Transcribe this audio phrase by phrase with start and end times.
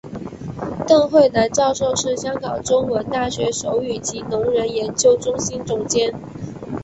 [0.87, 6.11] 邓慧兰教授是香港中文大学手语及聋人研究中心总监。